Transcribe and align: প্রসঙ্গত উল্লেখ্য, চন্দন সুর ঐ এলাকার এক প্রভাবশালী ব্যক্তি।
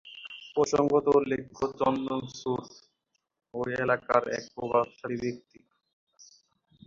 প্রসঙ্গত 0.55 1.05
উল্লেখ্য, 1.17 1.61
চন্দন 1.79 2.21
সুর 2.37 2.61
ঐ 3.53 3.59
এলাকার 3.75 4.23
এক 4.37 4.43
প্রভাবশালী 4.55 5.17
ব্যক্তি। 5.23 5.59